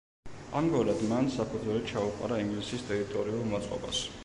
[0.61, 4.05] ამგვარად მან საფუძველი ჩაუყარა ინგლისის ტერიტორიულ მოწყობას.